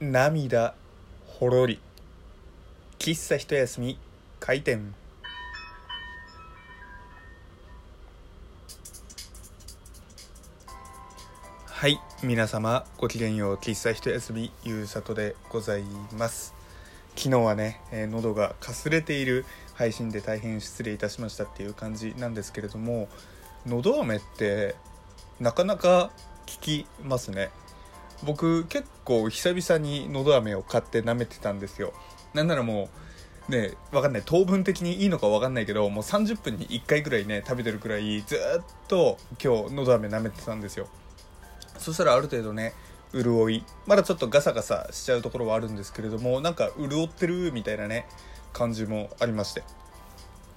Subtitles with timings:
[0.00, 0.74] 涙
[1.26, 1.78] ほろり。
[2.98, 3.98] 喫茶一休み
[4.40, 4.94] 開店。
[11.66, 13.54] はい皆様ごきげんよう。
[13.56, 15.82] 喫茶一休みゆうさとでござい
[16.16, 16.54] ます。
[17.14, 19.44] 昨日はね、えー喉がかすれている。
[19.74, 23.08] 配信で大変失礼いたしましたっていう感じなんですけれども
[23.66, 24.76] 喉飴って
[25.40, 26.10] なかなか
[26.46, 27.50] 効きますね。
[28.24, 31.92] 僕結構久々にのど飴を買って舐めてたんですよ。
[32.34, 32.88] なんならも
[33.48, 34.22] うねわかんない。
[34.22, 38.38] 糖分的にいいのかわかんないけどもう30分に1回ぐらいね食べてるくらいずっ
[38.88, 40.88] と今日のど飴舐めてたんですよ。
[41.78, 42.74] そしたらある程度ね
[43.12, 48.06] 潤いまだちょっとガサガサしちゃうところはあるんですけれどもなんか潤ってるみたいなね
[48.52, 49.62] 感じもありまして。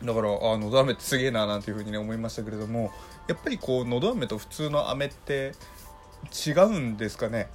[0.04, 2.92] だからあのど飴ってすげえななんていう風にね思いましたけれども
[3.28, 5.54] やっぱりこうのど飴と普通の飴って
[6.32, 7.50] 違うんですかね。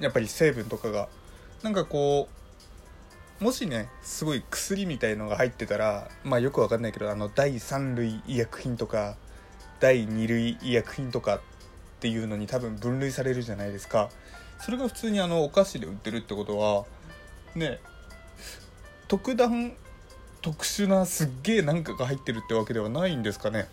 [0.00, 1.08] やっぱり成分とかが。
[1.62, 2.28] なんかこ
[3.40, 9.16] うもしねすごい薬みたいのが入ってたらまあよくわかんないけどあの第3類医薬品とか
[9.80, 11.40] 第2類医薬品とかっ
[12.00, 14.10] ていうのに多分分類されるじゃないですか。
[14.60, 16.84] それが普通にあのお菓子で売ってるってことは
[17.56, 17.80] ね
[19.08, 19.72] 特段
[20.40, 23.68] 特殊なすっげえなんかが入ってるってわけではないんですかね。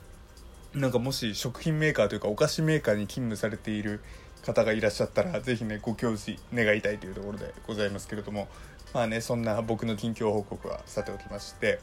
[0.73, 4.01] なんかもし食品メーカーというかお菓子メーカーに勤務されている
[4.43, 8.47] 方がいらっしゃったら是非ねご教示願いたいというところでございますけれども。
[8.93, 11.79] まあねそんな僕の近況報告はさておきまして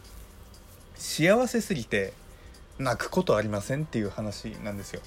[0.97, 2.13] 幸せすぎて
[2.79, 5.01] 泣くことありませんっていう話なんですよ。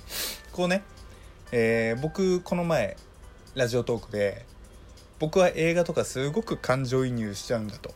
[0.53, 0.83] こうね、
[1.52, 2.97] えー僕この前
[3.55, 4.45] ラジオトークで
[5.19, 7.91] 僕は映画とかすごく感情移入しちゃうんだと。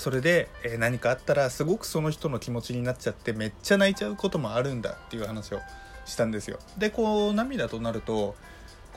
[0.00, 5.60] それで、え何かあったらすごくその人の気持ちになっちゃってめっちゃ泣いちゃうこともあるんだっていう話を
[6.06, 6.58] したんですよ。
[6.78, 8.34] でこう涙となると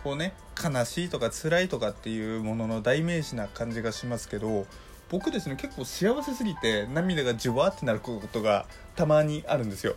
[0.02, 4.66] こうね悲しいとか辛いとかっていうものの代名詞な感じがしますけど
[5.10, 9.96] 僕ですね結構幸せすぎて涙がジュワーってなることがたまにあるんですよ。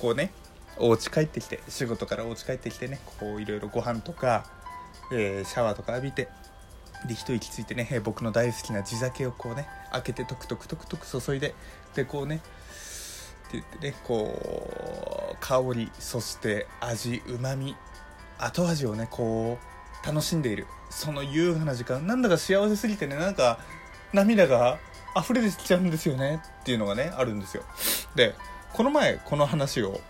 [0.00, 0.32] こうね
[0.76, 4.44] お家帰ってきて仕事からお家帰ってきてねこういろいろご飯とか、
[5.12, 6.28] えーシャワーとか浴びて
[7.06, 11.54] で一息ついてね僕の大好きな地酒をこうね開けてトクトクトクトク注いで
[11.94, 12.44] でこうねって
[13.52, 17.76] 言ってねこう香りそして味うまみ
[18.38, 19.58] 後味をねこ
[20.02, 20.66] う楽しんでいる。
[20.88, 22.06] その優雅な時間。
[22.06, 23.58] なんだか幸せすぎてねなんか
[24.12, 24.78] 涙が
[25.16, 27.64] 溢れてきちゃうんですよねっていうのがねあるんですよ。
[28.14, 28.34] で
[28.72, 30.00] この前この話を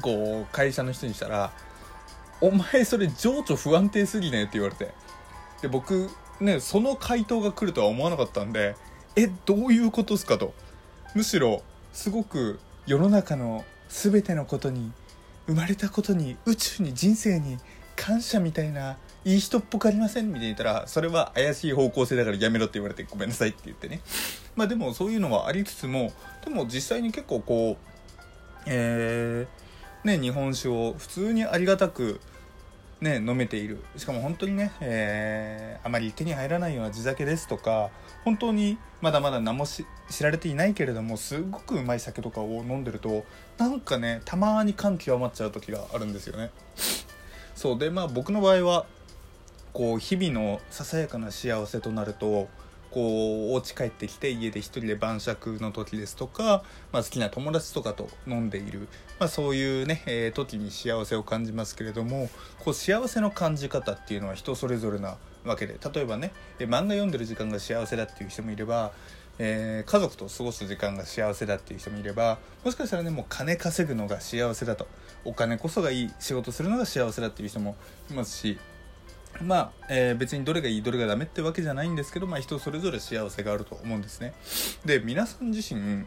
[0.00, 1.52] こう会社の人にしたら
[2.40, 4.94] 「お前それ情緒不安定すぎね」って言われて。
[5.62, 6.10] で僕
[6.40, 8.76] ねその回答が来るとは思わなかったんで
[9.16, 10.54] えどういうことですかと。
[11.14, 11.62] むしろ
[11.92, 14.92] すごく世の中の全てのことに
[15.46, 17.58] 生まれたことに宇宙に人生に
[17.96, 24.00] 感謝みたいないい人っぽくありませんみたいに言ったらそれは怪しい方向性だからやめろって言われてごめんなさいって言ってね。
[24.56, 26.12] まあでもそういうのはありつつも
[26.44, 32.20] でも実際に結構こうえーね日本酒を普通にありがたく
[33.00, 33.82] ね、飲めている。
[33.96, 37.88] しかも本当にね、えーあまり手に入らないような地酒ですとか
[38.24, 39.84] 本当にまだまだ何も知
[40.22, 43.24] られていないけれどもすごくうまい酒とかを飲んでると
[43.56, 46.50] なんかねたまに感極まっちゃう時があるんですよね。
[47.54, 47.78] そう。
[47.78, 48.86] でまあ僕の場合は
[49.72, 52.48] こう日々のささやかな幸せとなると
[52.90, 56.62] こうお家帰ってきて家で一人で晩酌の時ですとか、
[56.92, 62.30] まあ、好きな友達とかと飲んでいる、まあ、そういうね、えー時に幸せを感じますけれども
[62.64, 68.92] こう幸せの感じ方っていうのは人それぞれなわけで例えばね漫画読んでる時間が幸せだっていう人もいれば、
[69.38, 74.86] えー家族と過ごす時間が幸せだっていう人もいればもしかしたらねもう金稼ぐのが幸せだと
[75.24, 77.76] お金こそがいい仕事するのが幸せだっていう人も
[78.10, 78.58] いますし
[79.42, 84.34] まあ、えー別にどれがいいどれがダメってわけじゃないんですけど、まあ、人それぞれ幸せがあると思うんですね。
[84.84, 86.04] で皆さん自身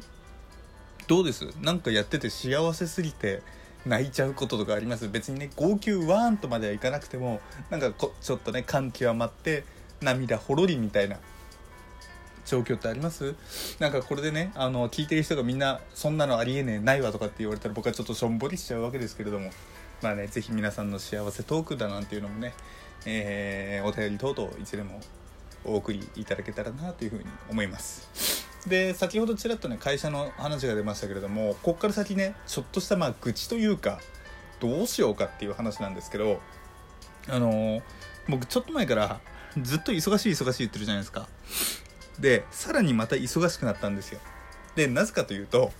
[1.08, 1.48] どうです？
[1.62, 3.42] なんかやってて幸せすぎて
[3.86, 5.10] 泣いちゃうこととかあります？
[5.10, 9.64] 別にね号泣ワーンとまではいかなくてもなんかこちょっとね感極まって
[10.02, 11.18] 涙ほろりみたいな
[12.46, 13.36] 状況ってあります？
[13.80, 19.50] なんかこれでねあの聞いてる人がみんなそんなのありえねえないわとかって言われたら僕はちょっとしょんぼりしちゃうわけですけれども
[20.02, 22.54] まあねぜひ皆さんの幸せトークだなんていうのもね、
[23.06, 25.00] えーお便り等々いつでも
[25.66, 28.44] お送りいただけたらなというふうに思います。
[28.68, 34.00] で先ほどちらっとね会社の話が出ましたけれどもこっから先ねちょっとしたまあ愚痴というか
[34.62, 36.40] どうしようかっていう話なんですけど
[37.30, 37.82] あのー
[38.30, 39.20] 僕ちょっと前から
[39.62, 41.28] ずっと忙しい忙しい言ってるじゃないですか。
[42.20, 44.22] でさらにまた忙しくなったんですよ。
[44.76, 45.74] でなぜかというと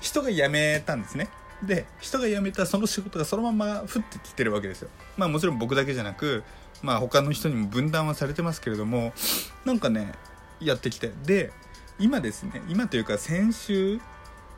[0.00, 1.28] 人が辞めたんですね。
[1.62, 4.88] で人が辞めたその仕事がそのまま降ってきてるわけですよ。
[5.16, 6.44] まあもちろん僕だけじゃなく
[6.82, 9.12] まあ他の人にも分断はされてますけれども
[9.64, 10.12] なんかね
[10.60, 11.12] やってきて。
[11.24, 11.52] で
[11.98, 14.00] 今ですね今というか先週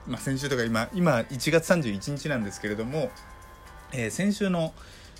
[0.06, 3.10] まあ先週とか今今1月31日なんですけれども、
[3.92, 4.74] えー、先週の、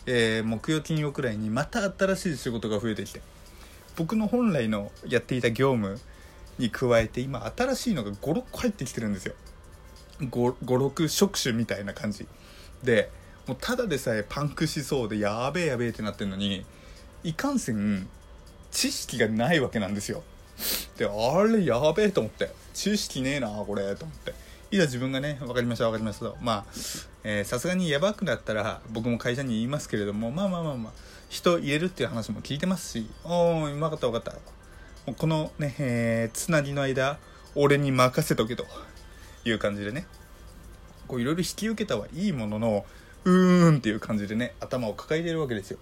[0.07, 3.21] えー、木曜金曜くらいにまた新しい仕事が増えてきて。
[3.99, 5.99] 僕の本来のやっていた業務
[6.57, 9.35] に加えて今新しいのが56個入ってきてるんですよ。
[10.20, 12.26] 56職種みたいな感じ。
[12.82, 13.11] で
[13.47, 16.65] もうただでさえパンクしそうでやべえやべえってなってるのに
[17.25, 18.09] いかんせん
[18.70, 20.23] 知識がないわけなんですよ。
[20.97, 22.50] であれやべえと思って。
[22.75, 24.35] 知識ねえなこれと思って。
[24.70, 26.37] いざ自分がね分かりました分かりましたと。
[26.41, 30.93] まあさすがにやばくなったら僕も会社に言いますけれどもまあまあまあまあ
[31.29, 35.12] 人入れるっていう話も聞いてますしおおうまかった分かった。
[35.12, 37.19] このね、えー、つなぎの間
[37.55, 38.67] 俺に任せとけと。
[39.44, 40.06] いう感じでね。
[41.06, 42.87] こういろいろ引き受けたはいいものの
[43.25, 45.79] うーんっていう感じでね頭を抱えてるわけですよ。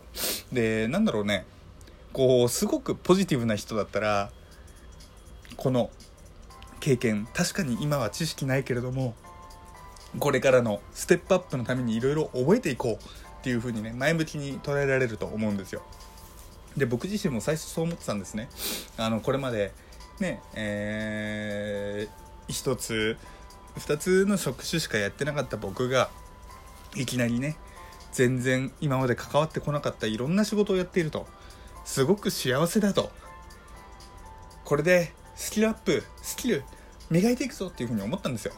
[0.52, 1.44] でなんだろうね。
[2.12, 4.30] こうすごくポジティブな人だったら
[5.56, 5.90] この
[6.80, 9.14] 経験確かに今は知識ないけれども
[10.18, 12.98] これからのステップアップのためにいろいろ覚えていこうっ
[13.42, 15.82] ていう風にね前向きに捉えられると思うんですよ。
[16.76, 18.48] で僕自身も最初そう思ってたんですね。
[18.96, 19.72] あのこれまで
[20.20, 23.18] ねえー、一つ
[23.78, 26.10] 2つの職種しかやってなかった僕が
[26.94, 27.56] いきなりね
[28.12, 31.26] 全然今まで関わってこなかったいろんな仕事をやっていると。
[31.84, 33.10] すごく幸せだと。
[34.64, 36.64] これでスキルアップスキル
[37.10, 38.54] 磨いていくぞっていうふうに思ったんですよ。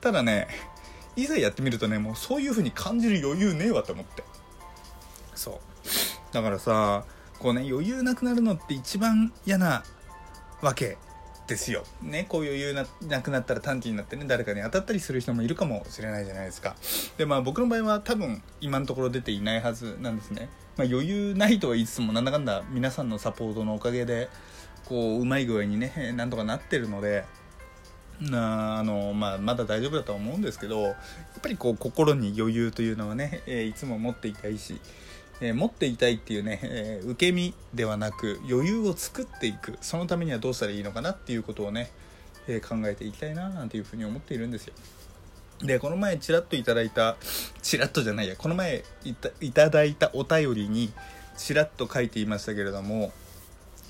[0.00, 0.46] ただね
[1.16, 4.22] いざやってみるとねもうそういうふうに感じる余裕ねえわと思って。
[5.34, 6.34] そう。
[6.34, 7.04] だからさ
[7.38, 9.82] こうね余裕なくなるのって一番嫌な
[10.60, 10.98] わけ。
[11.50, 11.84] ですよ。
[12.00, 12.86] ね、こういう余裕な
[13.16, 16.76] なくなったら短期になってね、誰かに当たったりする人もいるかもしれないじゃないですか。
[17.18, 20.48] で、まあ僕の場合は多分今のところ出ていないはずなんですね。
[20.76, 24.28] まあ余裕ないとは言いつつもなんだかんだ皆さんのサポートのおかげで、
[24.84, 27.24] こう、うまい具合にね、なんとかなってるので、
[28.20, 30.94] なあのまあ、まだ大丈夫だとは思うんですけどやっ
[31.40, 34.78] ぱりこう心に余裕というのはね、えー、いつも持っていたいし、
[35.40, 41.90] えー、持っていたいっていうね、えー、受け身ではなく余裕を作っていくそのためにはどうしたらいいのかなっていうことをね、
[42.46, 44.74] え考えていきたいななんていうふうに思っているんですよ。
[45.62, 47.16] でこの前ちらっといただいた
[47.60, 50.90] ちらっとじゃないやこの前いたいただいたお便りに
[51.36, 53.12] ちらっと書いていましたけれども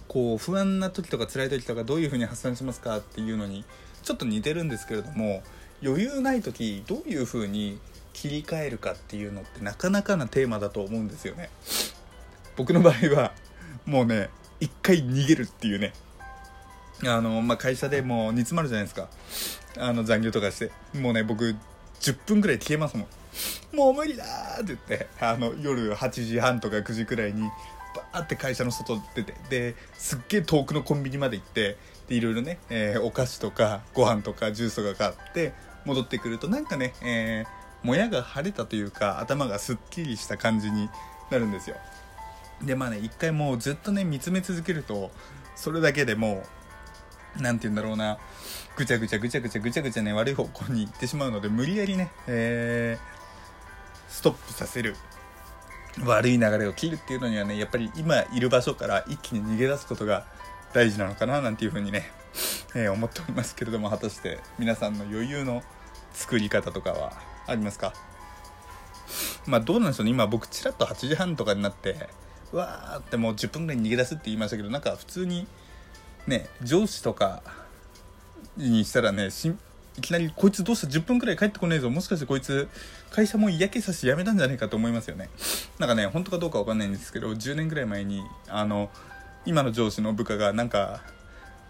[0.08, 3.64] こう不安な時とか辛い時とかどういうふうに発散しますかっていうのに
[4.02, 5.44] ちょっと似てるんですけれども
[5.82, 7.78] 余裕ない時どういうふうに
[8.12, 11.50] 切り替えるかっていうのってなかなかなテーマだと思うんですよね。
[12.56, 13.32] 僕の場合は
[13.86, 14.28] もうね
[14.60, 15.92] 一回逃げるっていうね。
[17.04, 19.08] あの、まあ、会社でもう煮詰まるじゃないですか。
[19.78, 20.70] あの残業とかして。
[20.98, 21.54] もうね僕
[22.00, 23.76] 10分くらい消えますもん。
[23.76, 24.24] もう無理だ
[24.56, 25.08] って言って。
[25.20, 27.48] あの夜8時半とか9時くらいに
[28.12, 29.34] バーって会社の外出て。
[29.48, 31.76] ですっげえ遠くのコンビニまで行って。
[32.08, 35.52] でいろいろね、えー、お菓子とかご飯とかジュースとか買って
[35.84, 40.90] 戻ってくるとなんかね、えーもやが晴れたというか頭がすっきりした感じに
[41.30, 41.76] なるんですよ。
[42.62, 45.10] でまあね一回もうずっとね見つめ続けると
[45.56, 46.42] それだけでも
[47.38, 48.18] う何て言うんだろうな
[48.76, 54.96] ぐちゃぐちゃぐちゃぐちゃぐちゃぐちゃね悪い方向に行ってしまうので無理やりね、えー、ストップさせる。
[56.04, 60.24] 悪い流れを切るっていうのにはねやっぱり今いる場所から一気に逃げ出すことが
[60.72, 62.10] 大事なのかななんていうふうにね、
[62.74, 65.62] えー、思っておりますけれども果たして皆さんの余裕の
[66.12, 67.12] 作り方とかは。
[67.50, 67.92] ありますか？
[69.46, 70.12] まあどうなんでしょうね。
[70.12, 72.08] 今僕ちらっと8時半とかになって
[72.52, 75.46] わーってもう10分ぐらいに逃げ出すって言いましたけどなんか普通に
[76.26, 77.42] ね上司とか
[78.56, 79.28] にしたらね
[79.98, 81.90] いきなりこいつどうした？10分くらい帰ってこねえぞ。
[81.90, 82.68] もしかしてこいつ
[83.10, 85.28] 会社も嫌気さし辞めたんじゃないかと思いますよね。
[85.78, 88.90] なんかね本当かどうかわかんないんですけど10年ぐらい前にあの
[89.44, 91.02] 今の上司の部下がなんか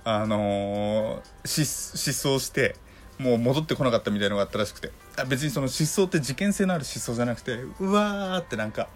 [0.04, 2.76] あのー、失踪して
[3.20, 4.90] もう戻ってこなかったみたいのがあったらしくて。
[5.16, 8.88] あ別にその失踪って事件性のある失踪じゃなくてうわーってなんか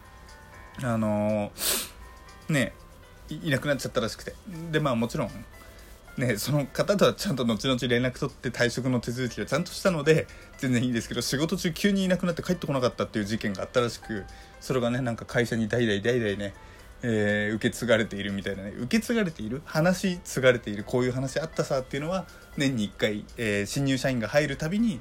[0.82, 2.72] あのー、ね
[3.28, 4.34] いなくなっちゃったらしくて。
[4.72, 5.30] でまあもちろん
[6.16, 10.26] ねその方とはちゃんと後々連絡取って退職の手続きがちゃんとしたので
[10.58, 14.24] 全然いいんですけど仕事中急にいなくなって帰ってこなかったっていう事件があったらしく
[14.60, 16.54] それがねなんか会社に代々代々ね
[17.06, 18.72] えー、受け継がれているみたいなね。
[18.78, 19.60] 受け継がれている？
[19.66, 20.84] 話継がれている？
[20.84, 22.24] こういう話あったさっていうのは
[22.56, 25.00] 年に1回、えー、新入社員が入るたびに、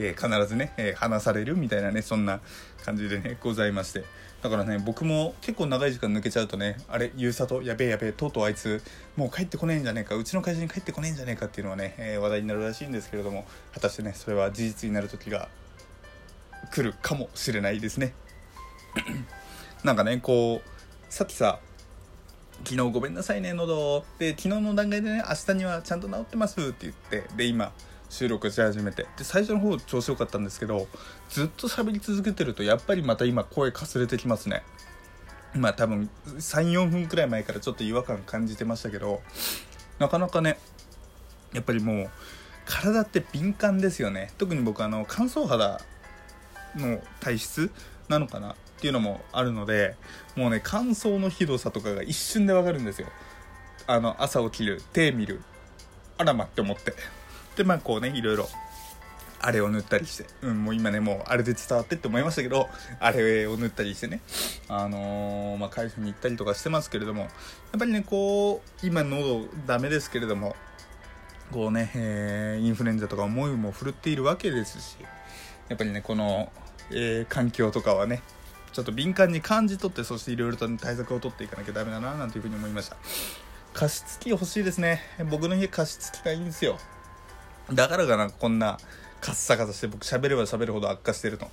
[0.00, 2.40] えー、必ずね、え話されるみたいなねそんな
[2.84, 4.04] 感じでねございまして。
[4.42, 8.82] だからね僕も結構長い時間抜けちゃうとねあれゆうさとやべえやべえとうとうあいつ
[9.16, 15.48] もう帰ってこねえんじゃねえかうちの会社に帰ってこねえんじゃねえかっていうのはね、え話題になるらしいんですけれども果たしてねそれは事実になる時が
[16.70, 18.12] 来るかもしれないですね。
[19.82, 20.73] なんかねこう
[21.14, 21.60] さっきさ
[22.64, 24.04] 昨日ごめんなさいね喉。
[24.18, 27.72] で昨日の段階でね明日にはちゃんと治ってますって言ってで今
[28.10, 29.06] 収録し始めて。
[29.16, 30.88] で最初の方調子良かったんですけど
[31.28, 34.64] ずっと喋り続けてるとやっぱりまた今声かすれてきますね。
[35.54, 39.22] まあ多分34分くらい前からちょっと違和感感じてましたけど
[40.00, 40.58] なかなかね
[41.52, 42.10] やっぱりもう
[42.66, 44.32] 体って敏感ですよね。
[44.36, 45.80] 特に僕あの乾燥肌
[46.74, 47.70] の体質
[48.08, 48.56] なのかな。
[48.84, 49.94] っていうのもあるので
[50.36, 53.08] もうね乾燥のひどさとかが一瞬でわかるんですよ。
[53.86, 55.40] あの朝起きる手見る
[56.18, 56.92] あらまって思って。
[57.56, 58.46] でまあこうねいろいろ
[59.40, 62.68] あれを塗ったりして、うん、もう今ねもうあれで伝わってって思いましたけど
[63.00, 64.20] あれを塗ったりしてね。
[64.68, 67.30] あのー、まあ会社に行ったりとかしてますけれどもやっ
[67.78, 70.56] ぱりねこう今喉ダメですけれども
[71.52, 74.98] こうね、えー、インフルエンザとか思いも振るっているわけですし
[75.70, 76.52] やっぱりねこの、
[76.90, 78.22] えー、環境とかはね
[78.74, 82.96] ちょっと敏感に感じ取ってそしていろいろと、対策を取っていかなきゃダメだななんていうふうに思いました。
[83.72, 85.00] 加湿器欲しいですね。
[85.30, 86.76] 僕の家加湿器がいいんですよ。
[87.72, 88.78] だからかなこんな
[89.20, 91.48] カッサカサして僕喋れば喋るほど悪化してると。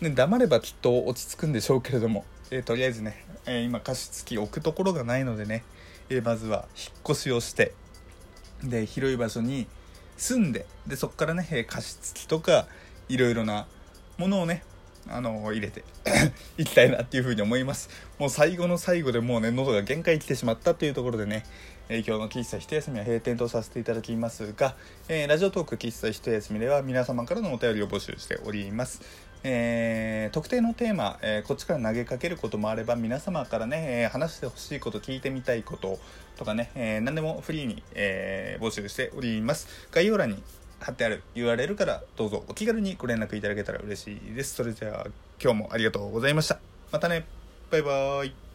[0.00, 5.62] で黙ればきっと落ち着くんでしょうけれども、えー、とりあえずね、えー、今加湿器置くところがないのでね、
[6.08, 7.74] えー、まずは引っ越しをして。
[8.64, 9.66] で広い場所に
[10.16, 10.64] 住んで。
[10.86, 12.66] でそこからね、加湿器とか
[13.10, 13.66] いろいろな
[14.16, 14.62] ものをね
[15.08, 15.84] あの入れて
[16.58, 17.90] いきたいなっていうふうに思います。
[18.18, 21.44] もう最後の最後でもうね喉が限界来てしまったというところでね、
[21.88, 24.76] えー、今日の喫茶一休みは閉店とさせていただきますが、
[25.08, 29.00] えー、ラジオトーク喫茶一休みでは皆様からのお便りを募集しております。
[29.42, 35.98] えー、特定のテーマ、えー、こっちから投げかけることもあれば皆様からね、えー、話してほしいこと聞いてみたいこと
[36.36, 39.68] とかね、え何でもフリーに、え募集しております。
[39.90, 40.42] 概要欄に
[40.80, 44.54] 貼ってある URL からどうぞお気軽にご連絡いただけたら嬉しいです。
[44.54, 45.10] それじゃあ
[45.42, 46.58] 今日もありがとうございました。
[46.90, 47.26] またね。
[47.70, 48.49] バイバーイ。